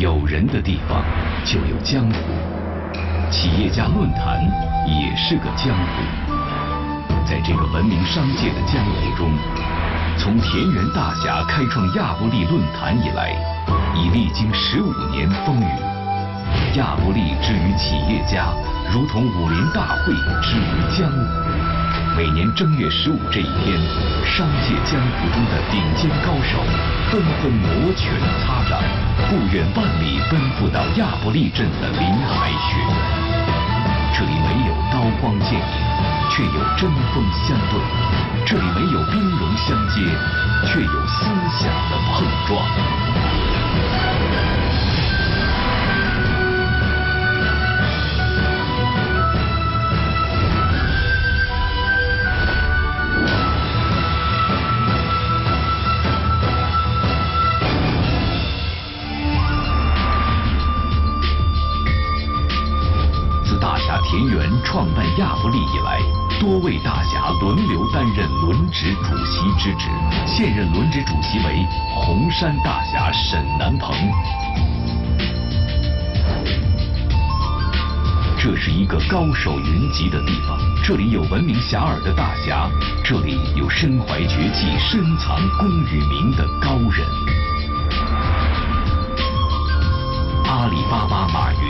[0.00, 1.04] 有人的地方
[1.44, 2.14] 就有江湖，
[3.30, 4.40] 企业家论坛
[4.86, 6.34] 也是个江湖。
[7.26, 9.30] 在这个文明商界的江湖中，
[10.16, 13.36] 从田园大侠开创亚布力论坛以来，
[13.94, 16.78] 已历经十五年风雨。
[16.78, 18.54] 亚布力之于企业家，
[18.90, 21.49] 如同武林大会之于江湖。
[22.16, 23.78] 每年正月十五这一天，
[24.24, 26.58] 商界江湖中的顶尖高手
[27.10, 28.12] 纷纷摩拳
[28.44, 28.78] 擦掌，
[29.28, 32.90] 不远万里奔赴到亚布力镇的林海雪原。
[34.12, 35.60] 这里没有刀光剑影，
[36.30, 37.78] 却有针锋相对；
[38.44, 39.56] 这里没有兵戎
[65.50, 66.00] 办亚布力以来，
[66.38, 69.88] 多位大侠轮流担任轮值主席之职。
[70.26, 73.94] 现任轮值主席为红山大侠沈南鹏。
[78.38, 82.70] 这是一个高手云集的地方，这里有闻名遐迩的大侠，
[83.04, 87.06] 这里有身怀绝技、深藏功与名的高人。
[90.46, 91.69] 阿里巴巴马云、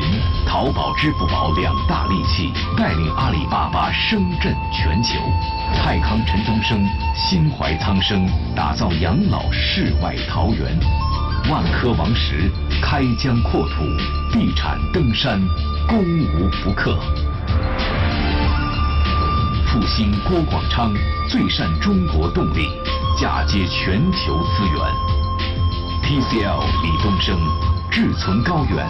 [0.50, 5.14] 淘宝、支付宝两大利器，带领阿里巴巴声震全球；
[5.76, 6.84] 泰康陈东升
[7.14, 10.76] 心怀苍生，打造养老世外桃源；
[11.48, 12.50] 万科王石
[12.82, 13.84] 开疆扩土，
[14.32, 15.40] 地产登山
[15.86, 16.98] 攻无不克；
[19.68, 20.92] 复兴郭广昌
[21.28, 22.68] 最善中国动力，
[23.16, 24.82] 嫁接全球资源。
[26.02, 27.38] TCL 李东生
[27.88, 28.84] 志存高远，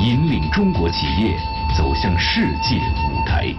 [0.00, 1.36] 引领中国企业
[1.76, 2.76] 走向世界
[3.10, 3.52] 舞台。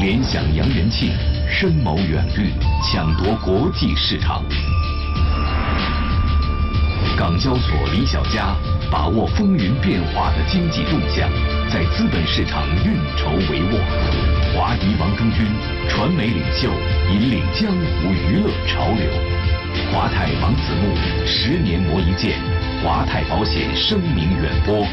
[0.00, 1.10] 联想杨元庆
[1.50, 4.44] 深谋远虑，抢夺国际市场。
[7.18, 8.56] 港交所李小加
[8.90, 11.28] 把握风云变化的经济动向，
[11.68, 13.76] 在资本市场运筹帷幄。
[14.54, 15.44] 华谊王中军
[15.88, 16.70] 传媒领袖，
[17.10, 19.10] 引领江湖娱乐潮流。
[19.90, 20.94] 华泰王子木
[21.26, 22.38] 十年磨一剑，
[22.82, 24.86] 华泰保险声名远播。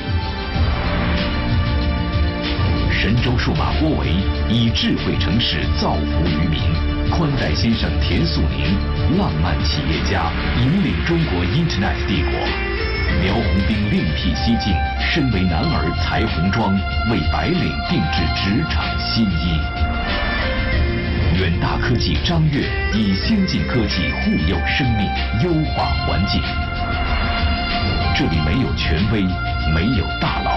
[3.09, 4.05] 神州数码郭维
[4.47, 6.61] 以智慧城市造福于民，
[7.09, 10.29] 宽带先生田素宁浪漫企业家
[10.61, 12.33] 引领中国 Internet 帝国。
[13.23, 16.75] 苗红兵另辟蹊径，身为男儿裁红妆，
[17.09, 19.59] 为白领定制职场新衣。
[21.39, 25.09] 远大科技张悦以先进科技护佑生命，
[25.41, 26.39] 优化环境。
[28.13, 29.23] 这里没有权威，
[29.73, 30.48] 没有大佬。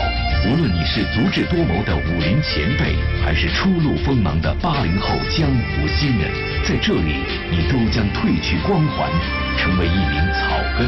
[0.53, 6.31] 无论你是足智多谋的武林前辈，还是初露锋芒的八零后江湖新人，
[6.63, 9.09] 在这里你都将褪去光环，
[9.57, 10.87] 成为一名草根。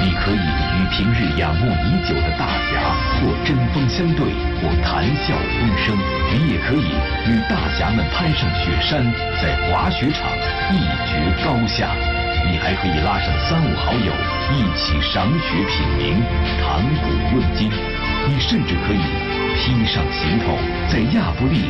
[0.00, 2.80] 你可以与平日仰慕已久的大侠
[3.20, 5.94] 或针锋相对，或谈笑风生；
[6.32, 6.96] 你也可以
[7.28, 9.04] 与大侠们攀上雪山，
[9.42, 10.30] 在滑雪场
[10.72, 11.90] 一决高下。
[12.46, 14.12] 你还可以拉上三五好友
[14.52, 16.22] 一起赏雪品茗，
[16.60, 17.70] 谈古论今。
[18.26, 19.00] 你甚至可以
[19.56, 20.56] 披上行头，
[20.88, 21.64] 在亚布力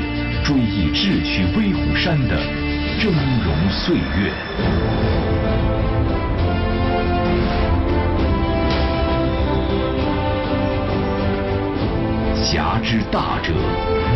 [0.44, 2.36] 追忆智取威虎山的
[2.98, 4.32] 峥嵘岁月。
[12.36, 13.52] 侠之大者，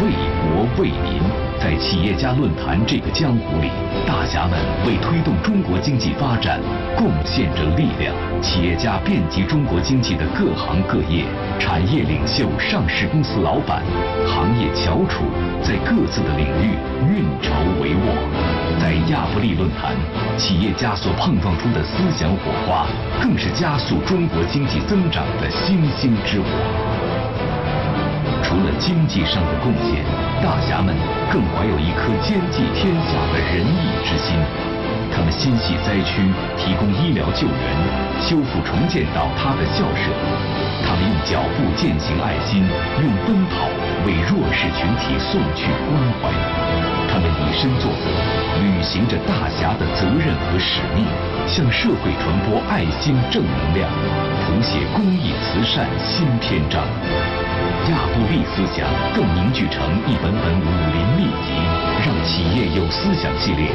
[0.03, 1.23] 为国为民。
[1.59, 3.69] 在企业家论坛这个江湖里，
[4.09, 6.59] 大侠们为推动中国经济发展
[6.97, 8.15] 贡献着力量。
[8.41, 11.27] 企业家遍及中国经济的各行各业，
[11.59, 13.83] 产业领袖、上市公司老板、
[14.27, 15.25] 行业翘楚，
[15.63, 16.73] 在各自的领域
[17.05, 17.53] 运筹
[17.85, 18.81] 帷幄。
[18.81, 19.95] 在亚布力论坛，
[20.39, 22.87] 企业家所碰撞出的思想火花，
[23.21, 26.47] 更是加速中国经济增长的星星之火。
[28.49, 30.01] 除了经济上的贡献，
[30.41, 30.97] 大侠们
[31.29, 34.41] 更怀有一颗兼济天下的仁义之心。
[35.13, 36.25] 他们心系灾区，
[36.57, 37.61] 提供医疗救援，
[38.25, 40.09] 修复重建倒塌的校舍。
[40.81, 42.65] 他们用脚步践行爱心，
[42.97, 43.69] 用奔跑
[44.09, 46.33] 为弱势群体送去关怀。
[47.13, 48.09] 他们以身作则，
[48.65, 51.05] 履行着大侠的责任和使命，
[51.47, 53.91] 向社会传播爱心正能量，
[54.41, 56.81] 谱写公益慈善新篇章。
[57.91, 61.57] 亚布力思想更凝聚成一本本武林秘籍，
[62.05, 63.67] 让企业有思想系列，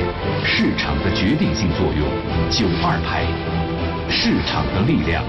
[0.45, 2.06] 市场的决定性作用，
[2.51, 3.25] 九二派，
[4.07, 5.24] 市场的力量，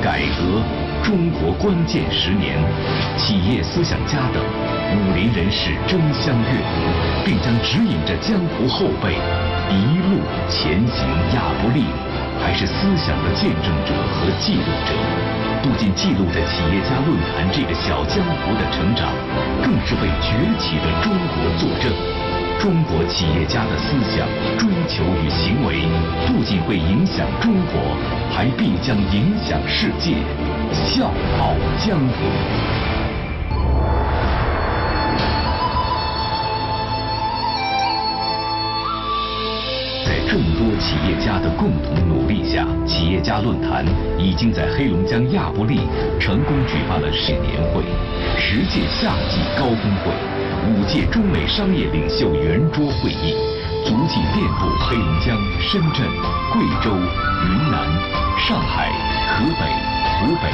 [0.00, 0.62] 改革、
[1.02, 2.62] 中国关键十年、
[3.16, 6.78] 企业思想家等武林人士争相阅读，
[7.26, 9.18] 并将指引着江湖后辈
[9.66, 11.08] 一路前行。
[11.34, 11.86] 亚布力
[12.38, 14.94] 还是思想的见证者和记录者，
[15.62, 19.12] 不仅记录着企业家论坛这个小江湖的成长，
[19.62, 21.92] 更是为崛起的中国作证。
[22.60, 24.26] 中国企业家的思想、
[24.58, 25.82] 追求与行为，
[26.26, 27.96] 不仅会影响中国，
[28.32, 30.14] 还必将影响世界，
[30.72, 32.77] 笑傲江湖。
[40.28, 43.82] 众多企业家的共同努力下，企业家论坛
[44.18, 45.80] 已经在黑龙江亚布力
[46.20, 47.82] 成功举办了十年会、
[48.36, 50.12] 十届夏季高峰会。
[50.68, 53.32] 五届中美商业领袖圆桌会议，
[53.86, 56.04] 足迹遍布黑龙江、深圳、
[56.52, 57.88] 贵州、云南、
[58.36, 58.92] 上海、
[59.32, 59.64] 河北、
[60.20, 60.50] 湖北、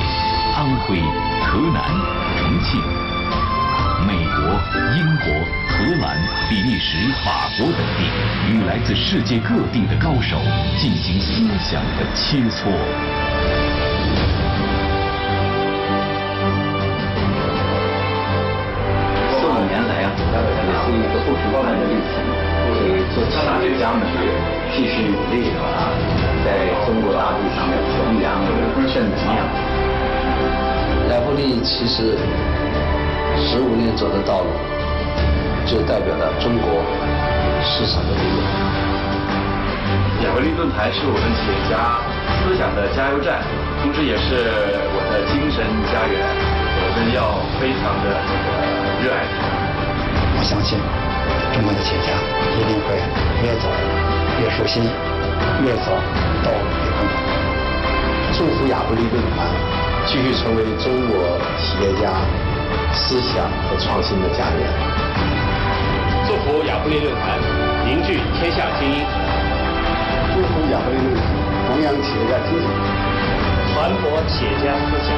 [0.54, 1.00] 安徽、
[1.42, 1.82] 河南、
[2.38, 2.80] 重庆、
[4.06, 4.38] 美国、
[4.94, 5.23] 英国、
[5.84, 6.16] 荷兰、
[6.48, 8.08] 比利时、法国等地，
[8.50, 10.38] 与来自世界各地的高手
[10.78, 12.72] 进行思想的切磋。
[19.28, 22.16] 四五年来啊，这是一个不平凡的历程，
[22.80, 24.00] 给做企业家们
[24.74, 25.92] 继续努力啊，
[26.46, 28.40] 在中国大地上弘扬
[28.88, 29.44] 正能量。
[31.10, 32.16] 亚布力其实
[33.36, 34.48] 十五年走的道路，
[35.66, 36.84] 就代表了中国
[37.64, 38.44] 市场的力量。
[40.24, 42.00] 亚布力论坛是我们企业家
[42.40, 43.40] 思想的加油站，
[43.82, 44.44] 同时也是
[44.92, 46.20] 我的精神家园。
[46.84, 48.06] 我们要非常的
[49.02, 49.48] 热爱它。
[50.36, 50.78] 我相信
[51.52, 52.12] 中国的企业家
[52.56, 52.96] 一定会
[53.42, 53.68] 越走
[54.40, 54.84] 越舒心，
[55.64, 55.92] 越走
[56.44, 57.14] 道路越更好。
[58.32, 59.48] 祝福亚布力论坛
[60.06, 62.12] 继续成为中国企业家
[62.92, 65.43] 思想和创新的家园。
[66.44, 67.40] 祝福亚布力论坛
[67.86, 68.98] 凝聚天下精英。
[70.34, 71.24] 祝福亚布力论坛
[71.66, 72.68] 弘扬企业家精神，
[73.72, 75.16] 传播企业家思想。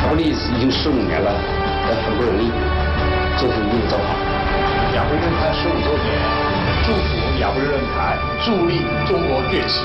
[0.00, 1.30] 亚布力已经十五年了，
[1.86, 2.50] 也很不容易。
[3.36, 4.16] 这是一定走好。
[4.96, 6.16] 亚布力论坛十五周年，
[6.82, 9.84] 祝福亚布力论坛助力中国崛起。